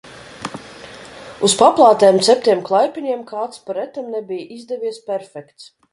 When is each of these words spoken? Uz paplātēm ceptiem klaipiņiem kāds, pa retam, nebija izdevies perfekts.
Uz 1.47 1.55
paplātēm 1.59 2.17
ceptiem 2.29 2.63
klaipiņiem 2.71 3.21
kāds, 3.33 3.61
pa 3.69 3.77
retam, 3.81 4.09
nebija 4.17 4.51
izdevies 4.57 5.03
perfekts. 5.13 5.71